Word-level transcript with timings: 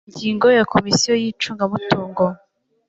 ingingo 0.09 0.47
ya 0.57 0.63
komisiyo 0.73 1.11
y 1.21 1.23
icungamutungo 1.31 2.23